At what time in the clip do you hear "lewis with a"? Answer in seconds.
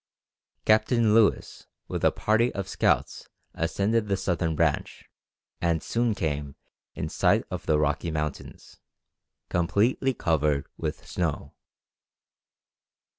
1.13-2.11